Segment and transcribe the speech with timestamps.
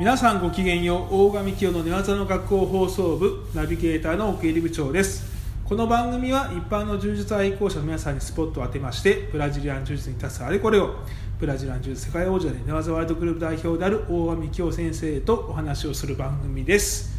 [0.00, 5.30] 皆さんごきげんよう大神清の寝技の学校放送部ナビゲーターの奥入部長です。
[5.62, 10.94] この番組は一般の柔術愛好者の皆さんにスポットを当てましてブラジリアン柔術に立つあれこれを
[11.38, 17.14] ブラジリアン柔術世界王者で寝技ワールドグループ代表である大神清先生とお話をする番組です、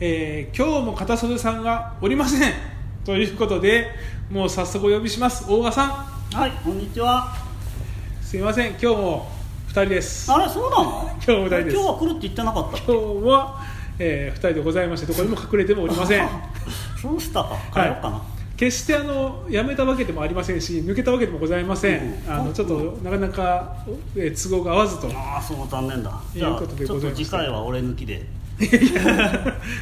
[0.00, 2.52] えー今日も片袖さんがおりません
[3.04, 3.92] ということで
[4.28, 5.48] もう早速お呼びします。
[5.48, 5.88] 大賀さん。
[6.36, 7.32] はい、こんにちは。
[8.20, 8.70] すいません。
[8.70, 9.33] 今日も2
[9.82, 10.30] 人です。
[10.32, 11.10] あれ、そうなの？
[11.26, 11.76] 今日も大です。
[11.76, 12.78] 今日は来るって言ってなかった。
[12.78, 13.60] 今日は、
[13.98, 16.28] え2人でございましてどこにも隠れてもおりません。
[17.00, 17.56] そうしたか。
[17.72, 18.22] 帰ろうかな。
[18.56, 23.74] 決してあの辞めたわけでもありませんし抜けたわけでもございません、うんあのちょっとなかなか、
[24.14, 25.08] えー都合が合わずと。
[25.08, 26.12] ああ、そう残念だ。
[26.34, 28.24] じゃあ、ちょっと次回は俺抜きで。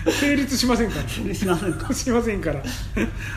[0.09, 1.09] 成立しませんから。
[1.35, 1.93] しませんか？
[1.93, 2.63] しませんから。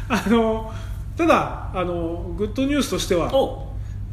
[0.07, 0.71] あの
[1.17, 3.64] ただあのグッドニュースとしては、お、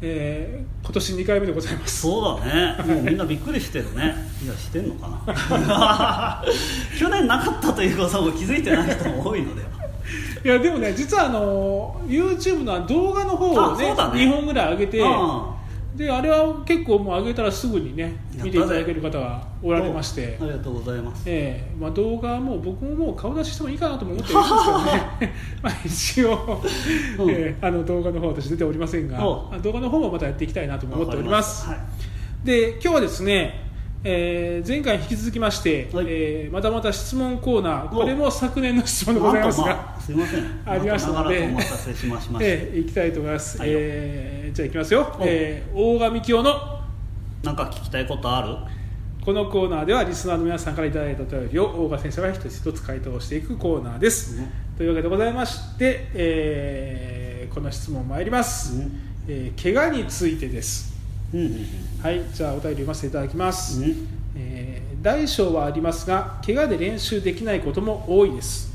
[0.05, 2.93] えー今年2回目でございますそうだね。
[2.93, 4.15] もうみんなびっくりしてるね。
[4.43, 6.43] いや、してんのかな。
[6.99, 9.69] 去年なかったということも気づいてない人も多いのでは。
[10.43, 15.55] いやでもね実はあの YouTube の動画の方をねね2本ぐらい上げてあ
[15.95, 20.37] であれは結構もう上げたらすぐにね見ていただける方がおられまして。
[20.41, 21.23] ありがとうございます。
[21.27, 25.33] ええまあ、動画はもう僕ももう顔出ししてもいいかなとも思ってるんですけどね。
[25.61, 26.63] まあ一応、
[27.19, 27.29] うん。
[27.29, 31.67] ええあの動画の方は私出ておりませんが動画の方もまたやっていきたいなとも思っております。
[31.67, 31.77] はい。
[32.43, 33.61] で今日はですね、
[34.03, 36.05] えー前回に引き続きまして、はい。
[36.09, 40.43] えーまたまた質問コーナーおこれも昨年の質問でございますが、すいません。
[40.65, 41.47] ありましたので。
[41.47, 42.51] お待たせしましました。
[42.51, 43.71] ええいきたいと思います、はい。
[43.71, 45.23] よえーじゃあいきますよ、お。
[45.23, 46.81] えー大神清の
[47.41, 48.57] なんか聞きたいことある？
[49.23, 54.47] このコーナーではリスナーの皆さんからいただいたお便りを大賀先生が一つ一つ回答していくコーナーです、うん。
[54.77, 58.99] というわけでございまして、えーこの質問参ります、うん。
[59.29, 60.93] えー怪我についてです。
[61.33, 62.03] うんうんうん。
[62.03, 64.07] はいじゃあお便り読ませていただきます、うん。
[64.35, 68.72] えー大小はありますが怪我で練習できないことも多いです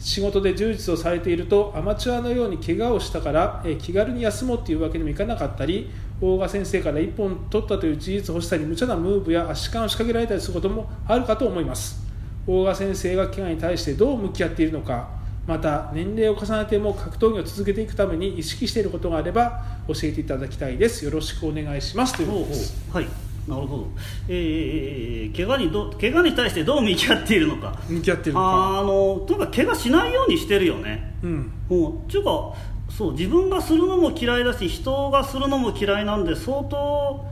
[0.00, 5.90] 仕事で充実をされているとアマチュアのように怪我をしたから、え気軽に休もうというわけにもいかなかったり
[6.20, 12.00] 大賀先生から1本取ったという事実を欲しさに無茶なムーブや足換を仕掛けられたりすることもあるかと思います。
[12.46, 15.08] 大賀先生が怪我に対してどう向き合っているのか
[15.46, 21.04] また年齢を重ねても格闘技を続けていくために意識していることがあれば教えていただきたいです。
[21.04, 22.16] よろしくお願いします。
[22.16, 22.90] ということです。
[22.92, 23.29] はい。
[23.50, 23.86] なるほど。
[24.28, 32.54] えー、怪我にど怪我に対してどう向き合っているのか向き合ってるのかあのとにかく怪我しないようにしてるよねうんうんっていうか
[32.88, 37.24] そう自分がするのも嫌いだし人がするのも嫌いなんで相当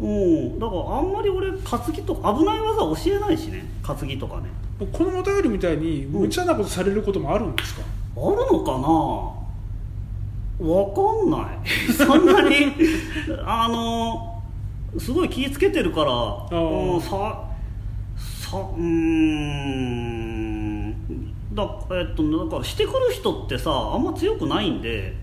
[0.00, 4.48] うんだからあんまり俺担ぎとか危ない技教えないしね担ぎとかね
[4.92, 7.82] このお便りみたいに無茶なことされることもあるんですか、
[8.16, 9.42] あるのかな
[10.58, 12.74] わかんないそんなに
[13.44, 14.31] あの
[14.98, 16.94] すごい気ぃつけてるからー。
[16.94, 17.08] うんさ
[18.52, 20.72] さうーん。
[21.54, 25.14] だえっとだからしてくる人ってさあんま強くないんで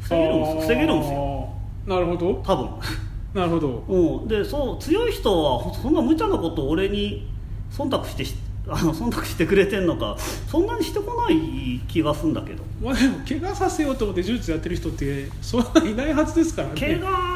[0.00, 0.60] 防げるんですよ。
[0.60, 1.48] 防げるんですよ。
[1.86, 2.34] なるほど。
[2.44, 2.68] 多分。
[3.34, 3.84] なるほど。
[3.88, 7.26] うん、でそう強い人はほそんな無茶なことを俺に
[7.70, 8.34] 忖度してし
[8.68, 10.16] あの忖度してくれてんのか
[10.50, 12.62] そんなにしてこない気がするんだけど。
[12.82, 16.74] まあでも怪我させようと思って柔術やってる人ってそんないないはずですからね。
[16.78, 17.35] 怪我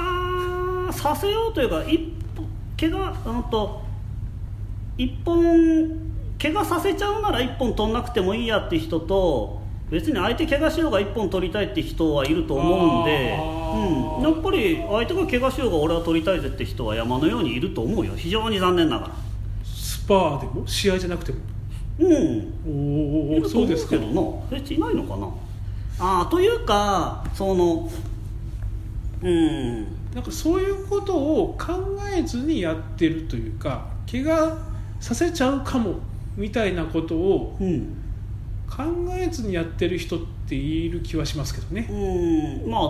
[1.01, 1.99] させようというか一
[2.37, 2.45] 歩
[2.79, 3.83] 怪我うんと
[4.99, 9.61] 一本怪我させちゃうなら一本取んなくてもいいやって人と
[9.91, 18.13] 別に相手怪我しようが一本取りたいって人はいると思うんで、あうん、ーやっぱり相手が怪我しようが俺は取りたいぜって人は山のようにいると思うよ。
[18.15, 19.15] 非常に残念ながら。
[19.65, 21.39] スパーでも試合じゃなくても？
[21.99, 23.41] うん。
[23.43, 24.23] おおそうですけどな
[24.53, 25.29] えいないのかな。
[25.99, 27.91] あーというかその
[29.23, 29.83] うん。
[30.15, 34.59] なんかそういうことを考えずにやってるというか怪我
[34.99, 35.97] させちゃうかも
[36.37, 37.97] みたいなことをうん
[38.71, 41.89] 考えずにやってる人っている気はしますけどね。
[41.91, 42.71] うん。
[42.71, 42.81] まあ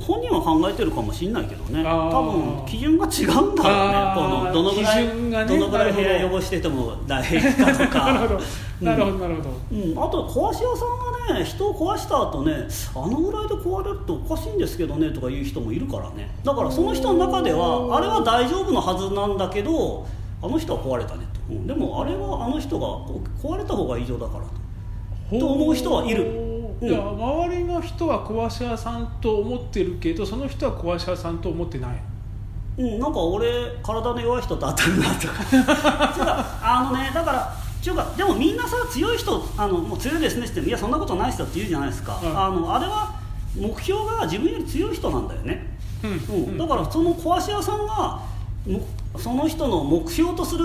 [0.00, 1.84] 本人は考えてるかもしれないけどね。
[1.84, 4.12] 多分基準が違うんだろうね。
[4.14, 8.40] このどのぐらい、のぐらい部屋汚してても大平気かとなるかほど。
[8.80, 16.30] なるほどなるほど、うん、あと壊し屋さんがね人を壊した後ねあのぐらいで壊れるっておかしいんですけどねとか言う人もいるからね。
[16.44, 20.06] だからその人の中ではあれは大丈夫のはずなんだけど
[20.42, 21.66] あの人は壊れたねと、うん。
[21.66, 22.86] でもあれはあの人が
[23.42, 24.44] 壊れた方が異常だから
[25.30, 25.38] と。
[25.38, 26.24] と思う人はいる。
[26.80, 26.88] うん。
[26.88, 32.02] いや周りの人は壊し屋さんと思ってるけどその人は壊し屋さんと思ってない。
[32.78, 33.48] うん、なんか俺
[33.82, 35.34] 体の弱い人と当たるなとか。
[36.62, 42.38] あのねだからちゅうかでもみんなさ強い人あのもう強いですねって言ってもいやそんなことないですよって言うじゃないですか、うん。
[42.38, 43.14] あのあれは
[43.56, 46.10] 目標が自分より強い人なんだよね、うん。
[46.10, 46.58] うん。
[46.58, 48.20] だからその壊し屋さんが
[48.66, 48.84] も
[49.16, 50.64] その人の目標とする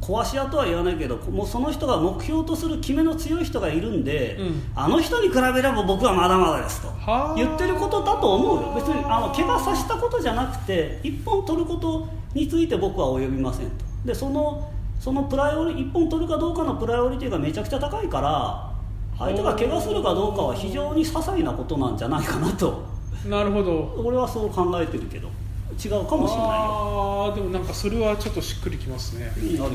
[0.00, 4.62] 壊し屋とは言わないけどもうその人が目標とする決めの強い人がいるんで、うん。
[4.74, 6.88] あの人に比べれば僕はまだまだですと。
[6.88, 7.34] はあ。
[7.36, 8.72] 言ってることだと思うよ。
[8.74, 13.84] 別にあの怪我させたことじゃなくて一本取ることについて僕は及びませんと。
[14.06, 14.70] でその
[15.04, 18.72] そのプライオリ一本取るかどうかのプライオリティがめちゃくちゃ高いから
[19.18, 22.82] 相手が怪我するかどうかは非常に些細なことなんじゃないかなと。
[23.28, 24.02] なるほど。
[24.02, 25.28] 俺はそう考えてるけど
[25.72, 27.28] 違うかもしれないよ。
[27.28, 29.30] ああでもなんかそれはちょっとしっくりきますね。
[29.36, 29.74] うんありがと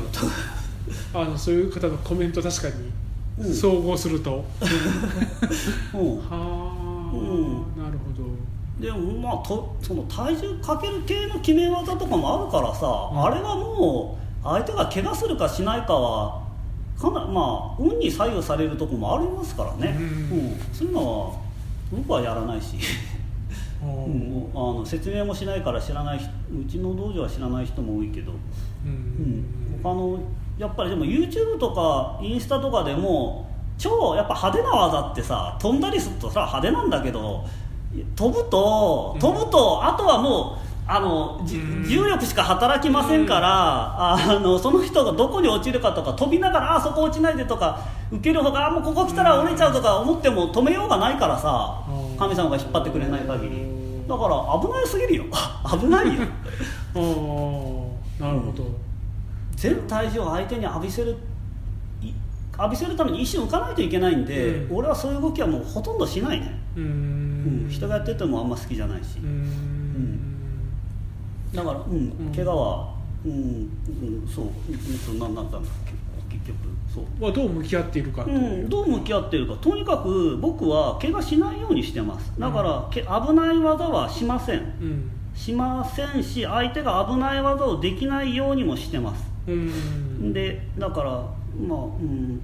[1.14, 2.90] あのそういう方のコメント確かに
[3.46, 3.54] うん。
[3.54, 4.44] 総合すると、
[5.94, 6.18] うん。
[6.18, 7.80] はあ、うん。
[7.80, 8.84] なるほど。
[8.84, 13.22] でもまあとその体重かける系の決め技とかもあるからさ、うん。
[13.22, 16.42] あれはもう相手が怪我するかしないかは
[16.98, 20.04] かなまあ運に左右されるとこもありますからね、うん。
[20.04, 20.06] う
[20.52, 20.56] ん。
[20.72, 21.36] そういうのは
[21.90, 22.76] 僕はやらないし、
[23.82, 28.34] うん、あの説明もしないから知らない人うちの道場は知らない人も多いけど、う
[28.84, 28.92] うん。
[28.92, 30.18] ん、他の
[30.58, 33.46] やっぱりでも YouTube とかインスタとかでも
[33.78, 37.42] 超やっぱ派手な技ってさ飛んだりするとさ派手なんだけど
[38.14, 47.78] 飛ぶと飛ぶと、あとはもうあの重力しか働きませんから、あのその人がどこに落ちるかとか飛びながらあそこ落ちないでとか
[48.10, 52.18] 受ける方があもうここ来たら折れちゃうとか思っても止めようがないからさうん。
[52.18, 53.66] 神様が引っ張ってくれない限り。
[54.08, 55.24] だから危ないすぎるよ。
[55.80, 56.22] 危ないよ。
[58.18, 58.66] なるほど、
[59.54, 61.16] 全体重を相手に浴びせる
[62.02, 62.12] い
[62.58, 64.76] 浴びせるために一瞬浮かないといけないんで、うん。
[64.78, 67.66] 俺はそういう動きはもうほとんどしないね、うん。
[67.68, 67.70] ん。
[67.70, 69.18] 人がやっててもあんま好きじゃないし。
[69.18, 70.29] うーん
[71.54, 71.94] だから、うん。
[71.94, 72.94] うん怪我は、
[73.24, 75.58] うんうん、そう、うん、そうなんなんだ。
[75.58, 75.92] っけ
[76.36, 76.56] 結局
[76.94, 79.54] そう、はどう向き合っているかとういう、ん、どう向き合ってるか。
[79.60, 82.32] とにかく僕は怪我しないようにしてます。
[82.38, 84.58] だから、け危ない技はしません。
[84.58, 85.10] うん。
[85.34, 89.24] しませんし相手が危ない技をできないようにもしてます。
[89.46, 90.32] うん。
[90.32, 92.40] でだからまあうん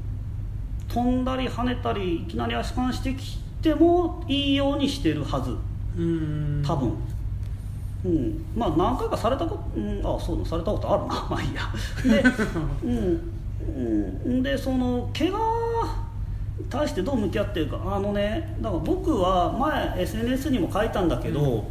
[0.89, 5.57] 飛んだり跳ねたりいきなり足換してきてもいいようにしてるはず。
[5.99, 6.63] うん。
[6.65, 6.95] 多分
[8.07, 8.45] うん。
[8.57, 11.27] まあ何回かされたこと、うん、あそうだされたことあるな。
[11.29, 11.63] ま あいいや。
[12.05, 12.25] で
[12.85, 13.21] うん、
[14.25, 15.39] うん、でその怪我
[16.59, 17.79] に対してどう向き合ってるか。
[17.85, 21.65] あのねだから僕は前 SNS にも書いたんだけど、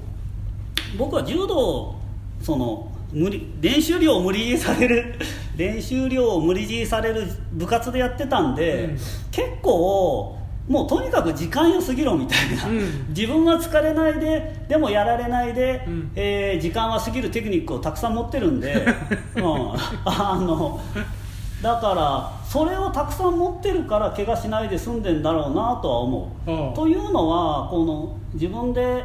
[0.98, 1.96] 僕は柔道
[2.42, 5.16] その無理練習量を無理強いされる。
[5.56, 7.24] 練習量を無理強いされる
[7.54, 8.98] 部活でやってたんで、うん。
[9.32, 13.08] 結構もうとにかく時間よ過ぎろみたいな、うん。
[13.10, 16.12] 自分は疲れないででもやられないで、うん。
[16.16, 18.74] えー時間は過ぎるテクニックをたくさん持ってるんで、
[19.36, 19.44] うん、
[20.06, 20.80] あの
[21.62, 26.76] だからそれをたくさん持ってるから怪我しないで済んでんだろうなとは思う。
[26.76, 29.04] というのはこの自分で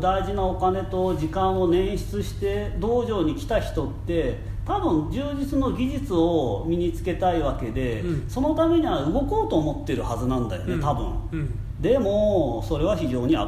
[0.00, 4.38] 大事なお金と時間を捻出して道場に来た人って
[4.68, 8.28] 多分充実の技術を身につけたいわけで、うん。
[8.28, 10.80] そのためには動こうと思ってるはずなんだよね、うん。
[10.80, 11.06] 多分。
[11.32, 11.58] うん。
[11.80, 13.46] でもそれは非常に危ない、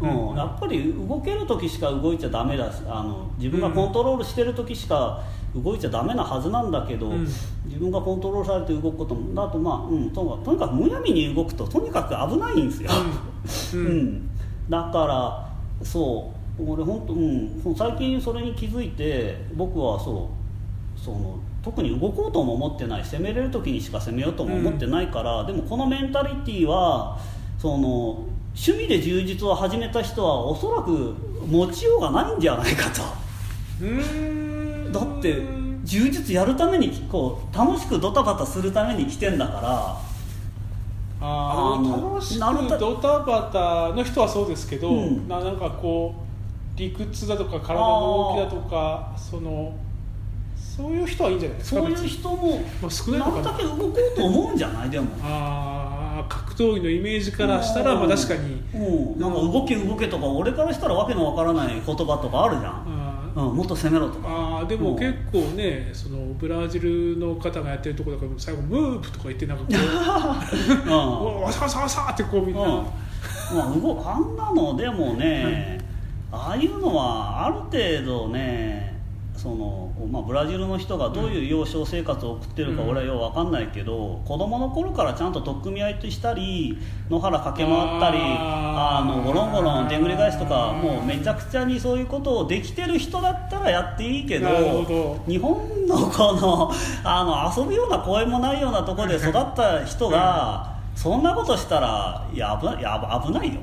[0.00, 0.30] うん。
[0.30, 0.36] うん。
[0.36, 5.22] やっぱり動ける時しか動いちゃダメだしあの自分がコントロールしてる時しか
[5.54, 7.20] 動いちゃダメなはずなんだけど、うん。
[7.66, 12.90] 自分がコントロールされて動くこともだとまあ、うん、ととにかくむやみに動くととにかく危ないんですよ、
[13.74, 13.98] ううん。
[14.06, 14.30] ん。
[14.68, 20.30] だからそう俺本当うん最近それに気づいて僕はそ
[20.96, 27.18] うその特に動こうとも思ってない攻めれる時にしか攻めようとも思ってないから、でもこのメンタリティーは
[27.56, 31.14] その趣味で充実を始めた人はおそらく
[31.46, 33.02] 持ちようがないんじゃないかと。
[34.90, 35.42] だって
[35.84, 39.96] 充実やるためにこう楽しくドタバタするために来てんだから。
[41.24, 45.28] ああの楽しくドタバタの人はそうですけど、うん。
[45.28, 46.21] ななんかこう
[46.82, 49.74] 理屈だとか体の動きだとかその
[50.56, 53.26] そういう人はいいんじゃないですかそういう人もまあ少ないな。
[53.30, 54.90] なるだけ動こうと思うんじゃない？
[54.90, 55.06] でも。
[55.22, 58.62] ああ格闘技のイメージからしたら、まあ、確かに。
[58.74, 64.28] うん、なんか動け動けとか俺からしたらわけのわからない言葉とかあるじゃん、うん、もっと攻めろとか。
[64.28, 69.68] あーでも結構ねそのブラジルの方がやってるところだから最後ムープとか言ってなんかこ
[70.86, 72.68] う わわさわさわさってこうみんな、うん。
[72.70, 72.84] ま
[73.52, 75.78] あ、動あんなのでもね、
[76.32, 78.92] ああいうのはある程度ね
[79.36, 82.88] その、まあ、ブラジルの人がどういう幼少生活を送ってるかうん。
[82.90, 86.78] 俺はよう分かんないけど、子供の頃からちゃんと取っ組み合いとしたり
[87.10, 94.48] 野原駆け回ったりあのゴロンゴロンでんぐり返しとかもうめちゃくちゃにそういうことをできてる人だったらやっていいけど
[95.26, 96.72] 日本のこの
[97.02, 103.60] あの遊ぶような公園もないようなところで育った人が、そんなことしたらや危ないよ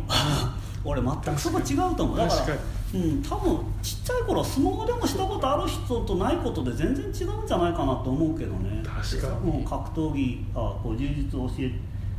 [0.89, 2.17] 俺全くそこ違うと思う。
[2.17, 2.57] だから
[2.91, 8.81] うん、多分ちっちゃい頃相撲でもしたことある人とないことで全然違うんじゃないかなと思うけどね。
[8.83, 9.51] 確かに。
[9.51, 11.71] もう格闘技あこう充実を教え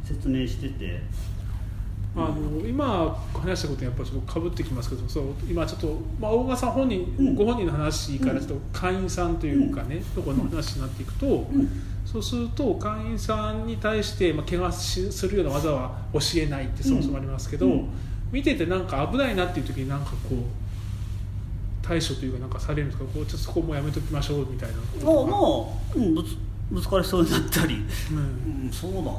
[0.05, 1.03] 説明してて。
[2.17, 7.35] あの今話したことにやっぱちょっとかぶってきますけどそう今ちょっと、まあ、大川さん本人、うん。
[7.37, 11.69] ご本人の話からちょっと会員さんというかね、ところの話になっていくと、うん。
[12.05, 17.89] そうすると会員さんに対して、まあ、怪我しするような技は教えないってそもそもありますけど、うん
[18.33, 20.35] 見ててなんか危ないなっていう時になんかこう
[21.83, 23.05] 対処というかなんかされるんですか？
[23.05, 24.77] こうちょっとそこもうやめときましょうみたいな。
[24.77, 26.37] ことまあとかまあ、うん、ぶつ
[26.71, 28.65] ぶつかりそうになったり、うん。
[28.67, 29.11] うん、そうだな。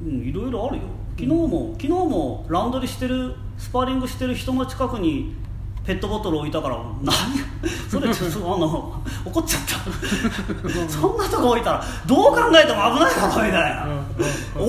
[0.00, 0.82] うんいろいろあるよ。
[1.16, 5.34] 昨日も、昨日もラウンドリーしてるスパーリングしてる人の近くに
[5.88, 7.14] ペットボトル置いたから何？
[7.88, 9.78] それちょっとあの怒っちゃった。
[10.86, 13.88] そんなとこ置いたらどう考えても危ないだろみたいな、う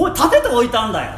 [0.09, 1.11] ん立てて置いたんだよ。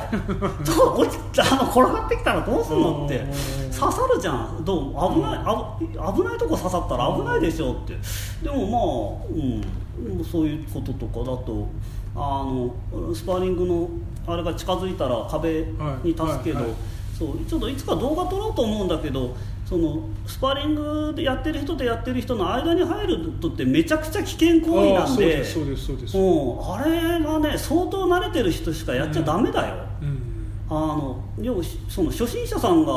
[0.65, 3.17] どう落ちあの転がってきたらどうすんのって。
[3.17, 4.65] うん刺さるじゃん。
[4.65, 5.13] どう？
[5.13, 7.95] 危ないあ危ないとこ刺さったら危ないでしょって。
[8.41, 11.67] でもまあ、うん、そういうこととかだと
[12.15, 12.73] あの
[13.13, 13.87] スパーリングの
[14.25, 15.61] あれが近づいたら壁
[16.03, 16.73] に立つけど、はいはいはい。
[17.17, 19.35] そうちょっといつか動画撮ろうと思うんだけど
[19.71, 30.27] そのスパーリングでやってる人とやってる人の間に入るとってめちゃくちゃ危険行為ああなんでそうですそうですそうあれはね相当慣れてる人しかやっちゃダメだよ、うん
[30.69, 32.91] あの要はその初心者さんが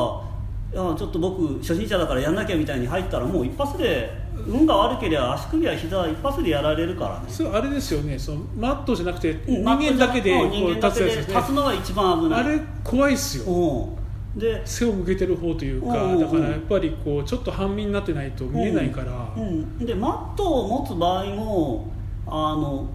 [0.73, 4.11] 「いやちょっと僕初心者だからやんなきゃ」みたいに入ったらもう一発で
[4.47, 8.17] 運が悪ければ足首や膝一発でやられるからねそれあれですよね。
[8.17, 11.35] そのマットじゃなくてうん人間だけでうんこう人間だけで立つやつですね。
[11.37, 12.45] 立つのが一番危ない。
[12.45, 13.45] あれ怖いっすよ。
[13.47, 14.04] うん
[14.37, 21.89] で背を向けてる方というかうんうだからやっぱりこうちょっと半身になってないと見えないから、うん、でマットを持つ場合も
[22.27, 22.89] あの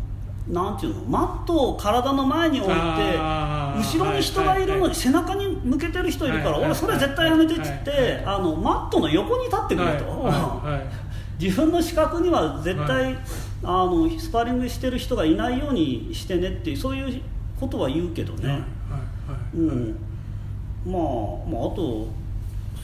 [0.49, 1.01] なんていうの？
[1.05, 10.27] マットを体の前に置いて後ろに人がいるのに背中に向けてる人いるから、俺それ絶対やめてっつって、はいあのマットの横に立ってくれと、
[11.39, 13.15] 自分の視覚には絶対、
[13.63, 17.21] あのスパーリングしてる人がいないようにしてねっていうそういう
[17.59, 18.63] ことは言うけどね、はいは
[19.53, 19.57] い。
[19.57, 19.95] うん、
[20.85, 21.01] まあ、
[21.49, 22.07] まあ、あと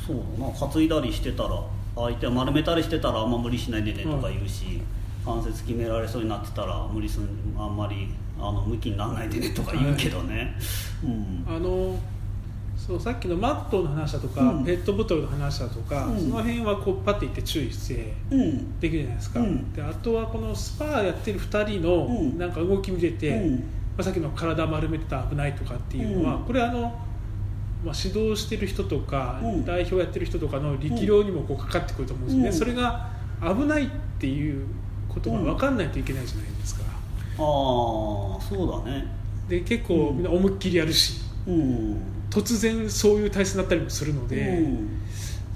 [0.06, 1.64] そうだな担いだりしてたら
[1.96, 4.82] 相手は丸めたりしてたらあんま無理しないでねとか言うし、
[5.26, 10.56] 関節決められそうになってたら無理すんあんまりあの向きにならないでねとか言うけどね、
[11.04, 11.46] うん。
[11.48, 11.98] あの
[12.78, 14.66] そうさっきのマットの話だとか、うん。
[14.66, 16.20] ペットボトルの話だとか、うん。
[16.20, 18.80] その辺はこうパッていって注意してうん。
[18.80, 19.74] できるじゃないですか、うん。
[19.74, 22.38] であとはこのスパーやってる2人のうん。
[22.38, 23.56] なんか動き見てて、うん。
[23.56, 23.62] ま
[24.00, 26.44] あ、さっきの体丸めてたら危ないとかっていうのは、うん。
[26.44, 26.94] これあの、
[27.86, 29.66] まあ、指導してる人とか、うん。
[29.66, 32.54] 代表やってる人とかの力量にもこうかかってくると思うんですよね、うん。
[32.54, 33.12] それが
[33.42, 33.90] 危ないっ
[34.20, 34.66] ていう
[35.08, 36.92] ことが分かんないといけないじゃないですか、あ
[37.38, 39.06] あそうだね。
[39.48, 42.02] で結構みんな思いっきりやるしうん。
[42.32, 45.02] 突然そういう体勢になったりもするので、うん。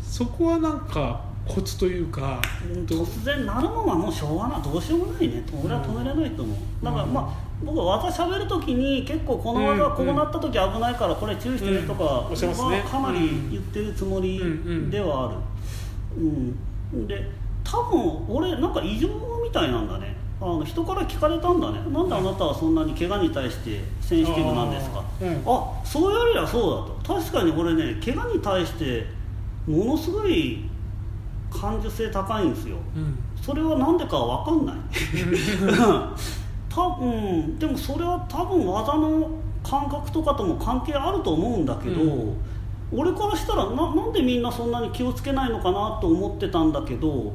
[0.04, 2.40] そこはなんかコツというか、
[2.86, 4.62] 突然なるのはもうしょうがない。
[4.62, 5.44] どうしようもないね。
[5.64, 6.86] 俺は止めれないと思う。
[6.86, 7.14] だからうん。
[7.14, 12.10] まあ僕は技喋るときに結構この技うんこうなった時危ないからこれ注意してねとか、うん。
[12.28, 12.82] おっしゃいますね。
[12.84, 14.42] まあかなり言ってるつもり
[14.90, 15.38] ではある。
[16.18, 17.30] うん、で
[17.64, 19.08] 多分俺なんか異常
[19.44, 20.16] みたいなんだね。
[20.42, 21.80] あの人から聞かれたんだね。
[21.92, 25.00] なんであなたはそんなに怪我に対してセンシティブなんですか。
[25.00, 25.44] あーうん。
[25.46, 27.22] あそうやりゃそうだと。
[27.22, 29.06] 確かに俺ね怪我に対して
[29.68, 30.64] ものすごい
[31.52, 32.78] 感受性高いんですよ。
[32.96, 33.20] うん。
[33.42, 34.76] それは何でかは分かんない
[36.80, 39.30] たうん、でもそれは多分技の
[39.64, 42.38] 感覚とかとも関係あると思うんだけど、うん。
[42.92, 47.34] 俺からしたらななんでみんなそんなに気をつけないのかなと思ってたんだけど、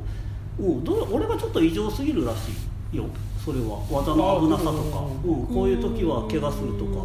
[0.58, 2.50] うん、どう俺がちょっと異常すぎるらし
[2.92, 3.04] いよ。
[3.44, 3.78] それは。
[3.90, 7.04] 技の危なさとか、うん、こういう時は怪我するとか。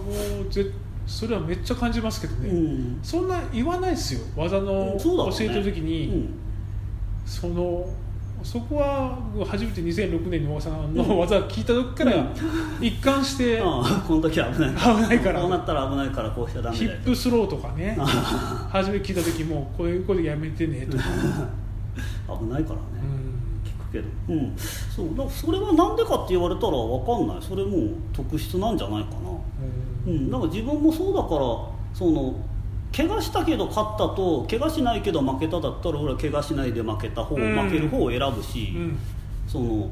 [1.06, 3.00] それはめっちゃ感じますけどね、うん。
[3.02, 4.20] そんな言わないですよ。
[4.36, 6.30] 技の教えてる時に、うん。
[7.26, 7.86] その
[8.44, 12.34] そこは僕初めて2006年に大川さんのうん技を聞いた時からうん。
[12.82, 14.76] 一貫してああこの時は危ない。
[14.76, 15.42] 危ないから。
[15.42, 16.92] こうなったら危ないからこうしちゃダメだよ。
[16.92, 17.98] ヒップスローとかね。
[18.70, 21.04] 初め聞いた時もこういうことやめてねとか、
[22.40, 23.70] 危ないからね、うん。
[23.70, 27.38] 聞くけど、うん、そうだそれは何でかって言われたら分かんない。
[27.42, 29.30] それもう特質なんじゃないかな、
[30.08, 31.40] うん、だから自分もそうだから
[31.94, 32.34] その
[33.00, 37.56] 怪我したけど勝ったと怪我しないけど負けただったら俺は怪我しないで負けた方、うん。
[37.58, 39.00] 負ける方を選ぶし、うん。
[39.48, 39.90] その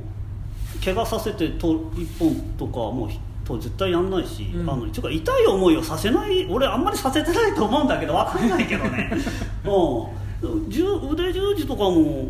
[0.83, 3.09] 怪我させてと一本とかはもう
[3.45, 4.69] と絶対やんないし、うん。
[4.69, 9.09] あのちょっと痛い思いをさせない俺あんまりさせてないと思うんだけど分かんないけどね、
[9.63, 12.25] うん、腕十字とかも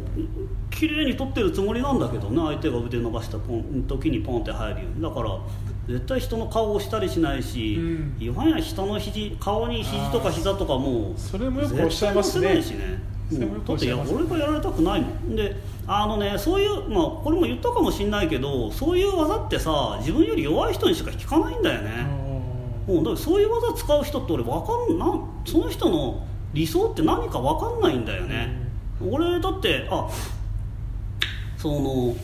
[0.70, 5.02] 綺麗に取ってるつもりなんだけどね相手が腕伸ばしたポン時にポンって入るように。
[5.02, 5.40] だから
[5.88, 8.18] 絶対人の顔を押したりしないし、うん。
[8.20, 12.62] いわや人の肘顔に肘とか膝とかもそれもよくおっしゃいますね。
[12.62, 13.00] しね。
[13.32, 15.36] だっていや俺がやられたくないもん。
[15.36, 22.08] であのねそういうまあこれも言ったかもしんないけどそういう技ってさ自分より弱い人にしか効かないんだよね、
[22.88, 28.50] うん、だからそういう技使う人って俺わかんなんその人の理想って何かわかんないんだよね、
[29.02, 30.10] 俺だってあ
[31.58, 32.16] その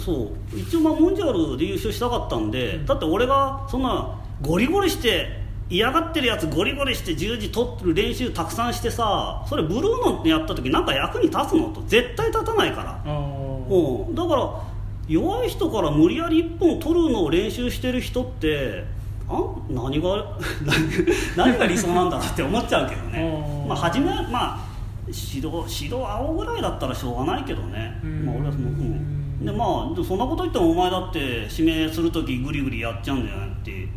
[0.00, 0.58] そう。
[0.58, 11.82] 一応まあモンジャールで優勝したかったんで、だって俺がそんなゴリゴリして嫌がってるやつゴリゴリして十字取ってる練習たくさんしてさそれブルーノやった時なんか役に立つのと。
[11.86, 13.12] 絶対立たないから。
[13.12, 14.62] うん、だから
[15.08, 18.84] 弱い人から無理やり一本取るのを練習してる人って
[19.28, 20.36] あ何が
[21.36, 23.62] 何が理想なんだろうって思っちゃうけどね。
[23.62, 24.58] うんまあ初めまあ
[25.06, 28.26] 指導指導青ぐらいだったらしょうがないけどね、うん。
[28.26, 33.88] まあ、俺はその、うん、でまあそんなこと言ってもお前だって指名する時グリグリやっちゃうんじゃないって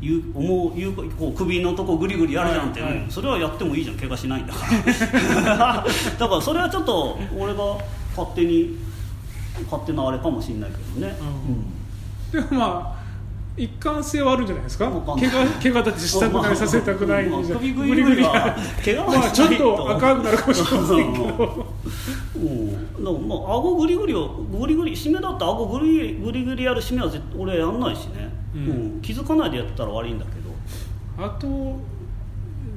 [0.00, 3.96] 言う思う言うこう首のとこグリグリやるじゃんって、はいはいうんそれはやってもいいじゃん。
[3.96, 5.84] 怪我しないんだから。
[6.18, 7.78] だからそれはちょっと俺が
[8.16, 8.76] 勝手に
[9.64, 11.14] 勝手なあれかもしれないけどね、
[12.32, 13.02] でもまあ
[13.56, 15.20] 一貫性はあるんじゃないですか怪我
[15.62, 21.66] 怪我だってしたくないさせたくないまあじゃん首グリグリは怪我はちょっと赤くなるかもしれませんけど
[22.36, 28.66] うん、だからまあ顎グリグリをグリグリ締めだって顎グリグリグリやる締めは絶俺やんないしね、うん。
[28.66, 29.00] うん。
[29.00, 30.52] 気づかないでやってたら悪いんだけど。
[31.24, 31.78] あと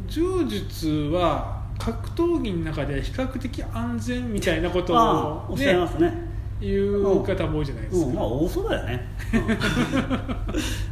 [0.07, 6.35] 柔術は格闘技の中では比較的安全みたいなことああおを、っしゃいねますね。
[6.61, 9.07] 言う方も多いじゃないですか、うん、まあ多そうだよね、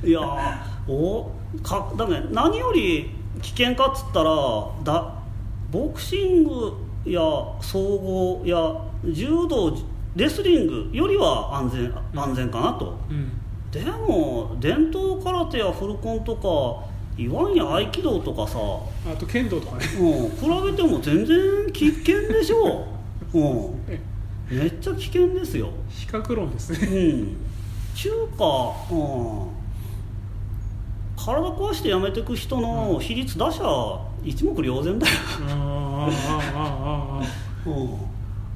[0.03, 3.11] う んいやーおかだめ何より
[3.41, 4.31] 危険かっつったら
[4.83, 5.13] だ
[5.71, 6.73] ボクシング
[7.05, 7.19] や
[7.61, 8.57] 総合や
[9.11, 9.75] 柔道
[10.15, 13.31] レスリングよりは安全安全かなと、うん。
[13.71, 18.57] でも伝統空手やフルコンとかいわんや合気道とかさ、
[19.11, 19.85] あと剣道とかね。
[19.99, 22.85] うん、比べても全然危険でしょ
[23.33, 25.69] う、 うん、めっちゃ危険ですよ。
[25.89, 26.87] 比較論ですね。
[26.87, 27.37] うん。
[27.95, 29.63] 中華うん。
[31.15, 33.63] 体壊してやめてく人の比率打者
[34.23, 35.47] 一目瞭然だよ、うん、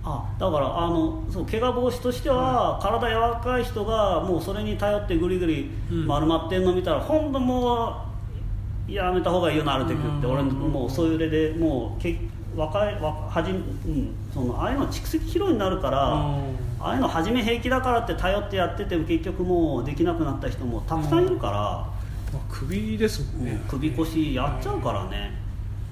[0.04, 6.08] あだからあのそう怪我防止としては、体柔らかい人がもうそれに頼ってグリグリうん。
[6.08, 8.06] 丸まってんの見たら、ほんとも
[8.88, 10.32] うやめた方がいいよなるてくって、うん。
[10.32, 12.18] 俺もうそういう例でもうけ
[12.56, 16.00] 若い若はじ、うん、そのああいうの蓄積疲労になるから、
[16.80, 21.54] ああいうの初め平気だからって頼ってやってても結局もうできなくなった人もたくさんいるから、
[22.34, 25.32] まあ首ですもんね、首腰やっちゃうからね、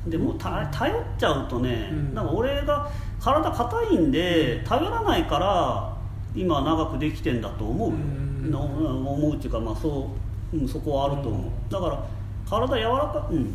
[0.08, 2.14] でもた頼っちゃうとね、うん。
[2.14, 2.90] なんか俺が
[3.20, 5.98] 体硬いんで頼らないから
[6.36, 8.52] 今長くできてんだと思うよ、うん。
[8.52, 10.10] な思うっていうかまあそ
[10.54, 11.70] う、うん、そこはあると思う、うん。
[11.70, 12.06] だから
[12.48, 13.54] 体柔らかうん。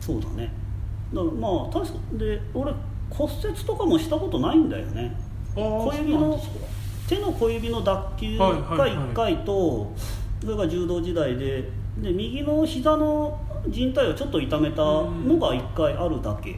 [0.00, 0.52] そうだね。
[1.12, 2.72] だからまあ確かで俺
[3.10, 5.16] 骨折とかもしたことないんだよね。
[5.54, 6.38] 小指の
[7.08, 9.08] 手の小指の脱臼はいがはいはい。
[9.08, 9.92] 1回と、
[10.40, 16.56] それが柔道時代でで右の膝の靭帯をちょっと痛めたのが1回あるだけ、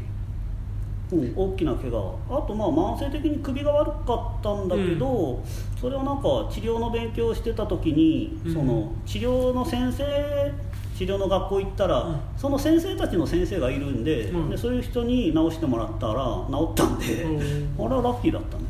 [1.12, 1.98] うん、大きな怪我。
[2.28, 5.42] はあとまあ慢性的に首が悪かったんだけど、
[5.80, 8.54] それをなんか治療の勉強をしてた時に、うん。
[8.54, 10.52] その治療の先生
[10.96, 12.20] 治療の学校行ったら、うん。
[12.36, 14.50] その先生たちの先生がいるんで,、うん。
[14.50, 17.86] でそういう人に治してもらったら治ったんで、うん。
[17.86, 18.64] あれはラッキーだったね、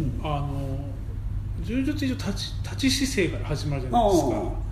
[0.00, 0.20] うん。
[0.24, 0.94] あの
[1.62, 4.63] 柔術以上立ち立ち姿勢から始まるじゃないですか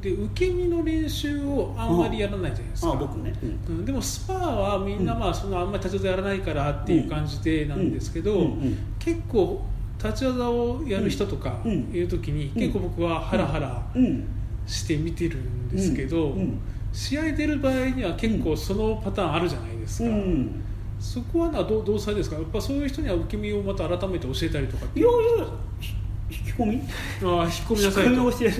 [0.00, 2.92] で受け身の練習をあんまりやらないじゃないですか。
[2.92, 3.48] あ僕ね、うん。
[3.50, 3.84] うん。
[3.84, 8.56] でもスパーはみんなまあそのあんまり立ち技やらないからっていう感じでなんですけど、
[8.98, 9.64] 結構
[10.02, 11.90] 立ち技をやる人とかうん。
[11.92, 12.54] いう時にうん。
[12.54, 14.24] 結構僕はハラハラうん。
[14.66, 16.36] して見てるんですけど、
[16.92, 20.62] 試合出る場合には結構そのパターンあるじゃないですか、うん。
[21.00, 22.36] そこはなどうどうされですか？
[22.36, 25.46] やっぱそういう人には受け身をまた改めて教えたりとかっていやいや
[25.80, 25.94] ひ
[26.30, 26.82] 引き込み？
[27.22, 28.54] ああ引き込みなさい引き込みと教える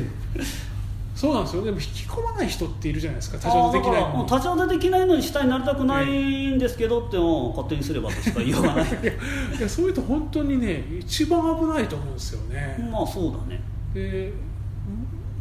[1.18, 1.64] そうなんですよ。
[1.64, 3.38] でも引き込まない人っているじゃないですか。
[3.38, 8.84] 立ちあ技できない立ち技できないのに下になりたくないんですけどっても勝手にすればとしか言いようがない。
[8.84, 13.60] いやそういう人本当にね一番危ないと思うんですよね、まあそうだね。
[13.92, 14.32] で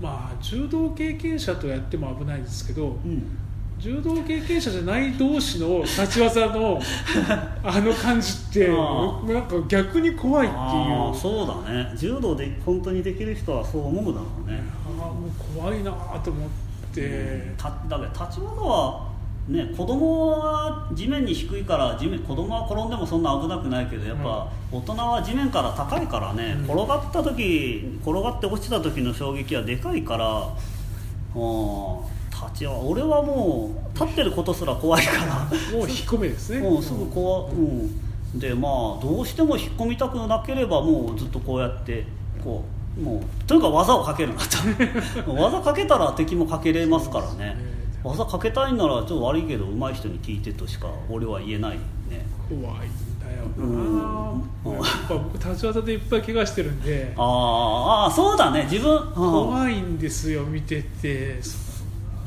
[0.02, 3.38] まあ柔道経験者とやっても危ないですけどうん。
[3.80, 6.82] 柔道経験者じゃない同士の立ち技の
[7.64, 11.16] あの感じってあなんか逆に怖いっていう。
[11.16, 11.94] そうだね。
[11.96, 14.64] 柔道で本当にできる人はそう思うだろうね。
[14.84, 15.92] ああもう怖いな
[16.24, 16.50] と思っ
[16.94, 19.12] て、ただけど立ち技は
[19.48, 26.66] ね子供は地面に低いから地面子供は転んでもそんな危なくないけどやっぱ大人は地面から高いからね、うん。
[26.66, 30.50] 転がった時転がって落ちた時の衝撃はでかいから
[31.36, 35.36] うん立ちは俺はもう立ってることすら怖いから。
[35.46, 36.60] もう引っ込めですね。
[36.60, 38.40] もうすぐ怖うん。
[38.40, 42.06] でまあどうしても引っ込みたくなければもうずっとこうやって
[42.44, 44.42] こうもうとにかく技をかけるな
[45.26, 45.32] と。
[45.34, 47.56] 技かけたら敵もかけれますからね。
[48.04, 51.72] 技かけたいんならちょっと悪いけど上手い人に聞いてとしか俺は言えない
[52.10, 52.26] ね。
[52.50, 54.32] 怖いんだよな、
[54.66, 54.74] うん。
[54.76, 57.14] やっぱ僕立ち技でいっぱい怪我してるんで。
[57.18, 57.24] あー
[58.06, 58.68] あーそうだね。
[58.72, 59.14] 自分、うん。
[59.14, 61.40] 怖いんですよ見てて。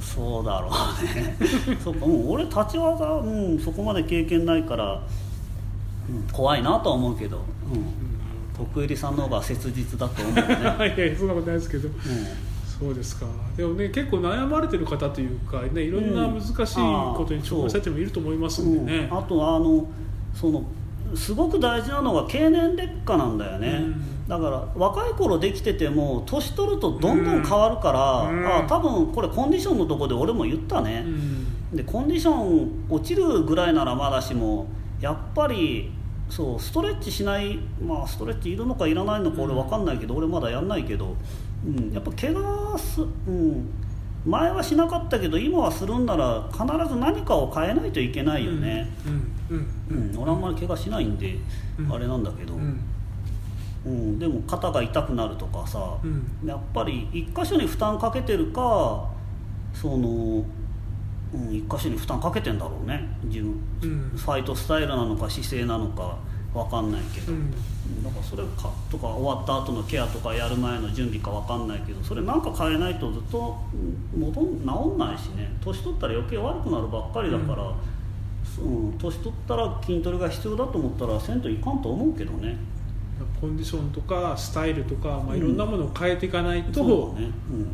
[0.01, 0.71] そうだろう
[1.15, 1.37] ね。
[1.83, 5.01] そうか、うん、俺立ち技、うん、そこまで経験ないから、
[6.09, 7.41] うん、怖いなとは思うけど、う
[7.77, 8.10] ん、
[8.67, 10.43] 徳入さんの方が切実だと思うね、
[10.97, 11.89] いやそんなことないですけど。
[11.89, 11.93] う
[12.81, 13.27] そうですか。
[13.59, 19.15] でもね結構悩まれてる方というかねいろんな難しいことに挑戦されてもいると思いますんでね、う。
[19.15, 19.87] んあとあの
[20.35, 20.65] その
[21.15, 24.29] すごく大事なのが経年劣化なんだよね、うん。
[24.29, 28.47] だから若い頃できてても年取るとどんどん変わるから、うん。
[28.47, 31.77] あ多分これコンディションのとこで俺も言ったね、うん。
[31.77, 34.67] でコンディション落ちるぐらいならまだしも
[35.01, 35.91] やっぱり
[36.31, 41.17] そうストレッチしないまあストレッチいるのかいらないのか俺分かんないけど、俺まだやんないけど、
[41.67, 43.69] うん、やっぱ怪我す、うん、
[44.25, 50.13] 前はしなかったけど今はするんなら必ず何かを変えないといけないよね、うんうん。
[50.13, 51.37] うん俺あんまり怪我しないんで、
[51.79, 51.93] うん。
[51.93, 52.81] あれなんだけど、うん。
[53.85, 56.47] うん、でも肩が痛くなるとかさ、うん。
[56.47, 59.09] やっぱり一箇所に負担かけてるか
[59.75, 60.45] その、
[61.33, 63.09] うん、一箇所に負担かけてんだろうね。
[63.25, 64.13] 自分、うん。
[64.17, 66.19] ファイトスタイルなのか姿勢なのか
[66.53, 67.51] わかんないけど、うん。
[68.03, 73.59] だからそれかとか終わった後のケアとかやる前の準備かわかんないけどそれなんか変えないとずっと
[74.15, 75.57] うん戻ん治んないしね。
[75.65, 78.99] 年取ったら余計悪くなるばっかりだから、うん。
[78.99, 82.57] 年取ったら筋トレが必要だと思ったらせんといかんと思うけどね。
[83.41, 87.69] コンディションとかスタイルとか、まあ、いろんなものを変えていかないと、そうだね、うん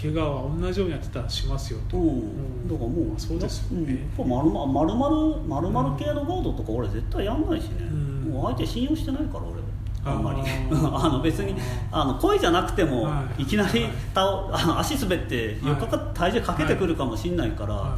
[0.00, 2.00] 怪我は同じようにやってたらしますよと、う。
[2.00, 4.08] ん、だからもうそうですよね。
[4.18, 8.32] うん、丸々丸々丸々系のガードとか俺絶対やんないしね、うん。
[8.32, 9.60] もう相手信用してないから俺
[10.04, 10.40] あんまり。
[10.72, 11.54] あの別に
[11.92, 13.42] あの恋じゃなくても、はい。
[13.42, 17.96] い、きなり倒あの足滑って4日か体重かけてくるかもしんないから、は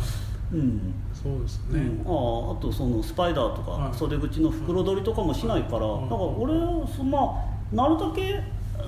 [0.52, 0.94] うん。
[1.14, 3.94] そうですね、うん、あああとそのスパイダーとか、はい。
[3.94, 6.02] 袖口の袋取りとかもしないから、はい。
[6.04, 8.42] だから俺はそまあなるだけ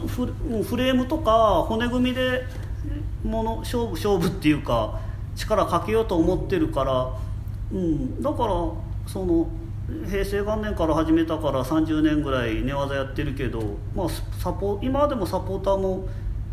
[0.07, 2.43] フレフレームとか骨組みで
[3.25, 5.01] もの勝負勝負っていうか
[5.37, 7.11] 力かけようと思ってるから、
[7.73, 8.53] うん、だから
[9.07, 9.49] その
[10.09, 14.09] 平成元年から始めたから30年ぐらい寝技やってるけど、まあ、
[14.41, 16.09] サポ今でもサポーターも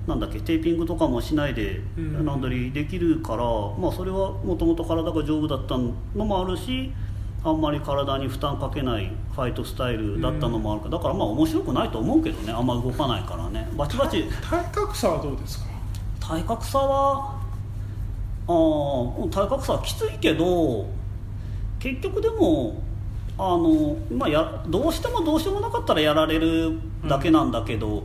[0.08, 2.26] なんだっけテーピングとかもしないでうん。
[2.26, 3.44] ランドリーできるから、
[3.78, 6.92] まあ、それはもともと体が丈夫だったのもあるし
[7.44, 10.60] あんまり体に負担かけないファイトスタイルだったの
[16.32, 17.42] 体格差は？
[18.48, 20.86] あー体格差はきついけど
[21.80, 22.82] 結局でも
[23.38, 28.04] あの、まあ、やどうしてもどうしようもなかったらやられるだけなんだけど、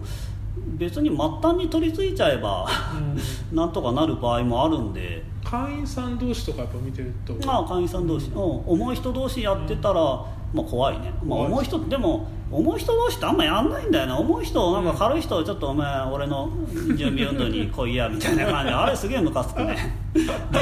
[0.78, 2.66] 別に末端に取り付いちゃえば、
[3.52, 5.22] なんとかなる場合もあるんで。
[5.44, 7.34] 会員さん同士とかやっぱ見てると。
[7.46, 10.24] まあ会員さん同士、うん、重い人同士やってたら、
[10.56, 14.12] まあ、怖いね、まあ、重い人でも重い人同士ってあんまやんないんだよね。
[14.12, 16.48] 重い人なんか軽い人ちょっとお前俺の
[16.96, 18.70] 準備運動に来いやみたいな感じ。
[18.70, 19.76] で あれすげえムカつくね。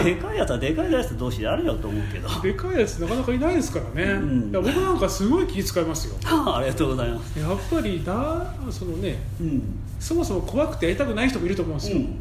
[0.02, 2.28] でかいやつはでかいやつ同士でやるよと思うけど。
[2.40, 4.52] でかいやつなかなかいないですからね、うん。
[4.52, 6.16] 僕なんかすごい気遣いますよ。
[6.24, 7.38] ありがとうございます。
[7.38, 9.62] やっぱりだそのねうん。
[10.00, 12.16] そもそも怖くてやりたくない人もいると思うんですよ、うん。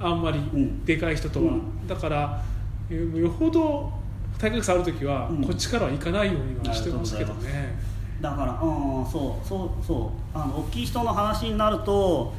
[0.00, 0.82] あんまりん。
[0.86, 1.86] でかい人とは、うん。
[1.86, 2.42] だから
[2.90, 3.92] えーよほど
[4.44, 5.44] 体格差ある時は、うん。
[5.44, 7.74] こっちからは行かないようにはしてますけどね。
[8.20, 10.38] だからうんそうそうそう。
[10.38, 12.32] あの大きい人の話になると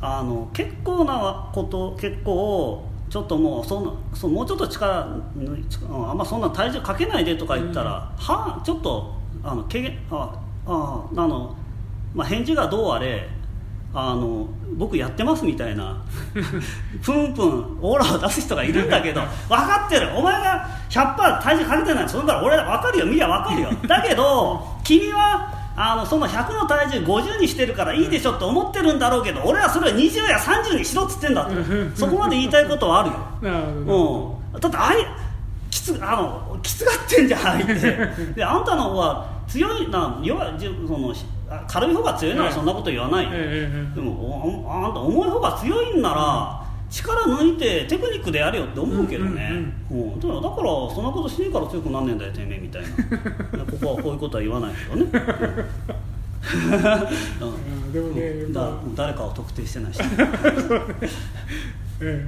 [0.00, 11.56] あの結構なこと結構ちょっともうそんなそうもうちょっと力うんあんまそんな体重かけないでとか言ったら、はちょっとあのけげあああの、
[12.14, 13.28] まあ、返事がどうあれ
[13.92, 16.00] あの僕やってますみたいな。
[17.02, 20.10] プンプンオーラを出す人がいるんだけど 分かってる。
[20.14, 22.08] お前が100%体重かけてない。
[22.08, 23.06] そんなら俺分かるよ。
[23.06, 23.70] 見りゃ分かるよ。
[23.86, 31.56] だけど君はあのその100の体重50にしてるからいいでしょって思ってるんだろうけど俺はそれを20や30にしろっつってんだって。
[31.96, 33.14] そこまで言いたいことはあるよ。
[34.52, 35.06] うん、だってあい
[35.70, 37.74] きつあのきつがってんじゃないって
[38.36, 41.14] であんたの方は強いな弱いじゅその
[41.66, 43.30] 軽い方が強いならそんなこと言わない。
[43.30, 52.88] でもあんた重い方が強いんなら、力抜いてテクニックでやれよって思うけどね、うんだからだからそんなことしねえから強くなんねえんだよてめえみたいな。
[53.64, 55.16] ここはこういうことは言わないけどね、う
[56.58, 56.72] ん。
[56.72, 57.92] うん。
[57.92, 58.52] でもね、うん。
[58.52, 58.72] だまあ。
[58.96, 60.06] 誰かを特定してないし、え
[62.02, 62.24] え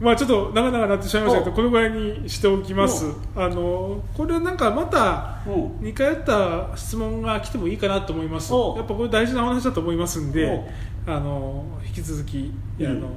[0.00, 1.54] まあちょっと長々なってしまいましたけどお。
[1.54, 3.06] このぐらいにしておきます。
[3.34, 8.52] あのこれなんかまたうん似通った質問が来てもいいかなと思います。
[8.54, 8.76] お。
[8.76, 10.64] やっぱこれ大事なお話だと思いますんで
[11.06, 11.10] お。
[11.10, 12.86] あの引き続き、うん。
[12.86, 13.08] あの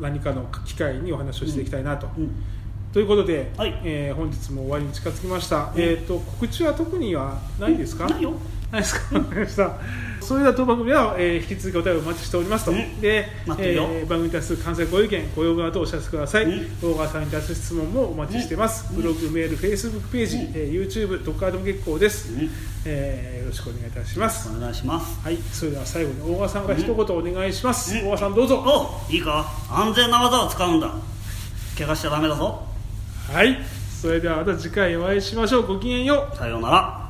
[0.00, 2.30] 何かの機会にお話をしていきたいなと、うん。
[2.92, 3.80] ということで、はい。
[3.84, 5.72] えー本日も終わりに近づきました、ん。
[5.76, 8.08] えっ、と告知は特にはないですか、
[8.74, 9.18] ないですか。
[9.18, 9.72] わかりました
[10.20, 13.00] それでは当番組では、えー引き続きお便りお待ちしておりますと、うん。
[13.02, 16.80] で、えー番組に対する関西ご意見ご要望などお知らせください、うん。
[16.80, 19.02] 動画さんに対する質問もお待ちしています、うん。
[19.02, 20.42] ブログメールフェイスブックページ、うん。
[20.42, 22.50] えー YouTube どこからでも結構です、うん。
[22.86, 25.20] えーよろしくお願いいたします、お願いします。
[25.22, 25.36] はい。
[25.52, 28.00] それでは最後に大川さんが一言お願いします、うん。
[28.00, 29.44] 大川さんどうぞ、おいいか？
[29.70, 30.90] 安全な技を使うんだ。
[31.76, 32.62] 怪我しちゃダメだぞ。
[33.30, 33.58] はい。
[34.00, 35.66] それではまた次回お会いしましょう。
[35.66, 36.36] ごきげんよう。
[36.36, 37.03] さようなら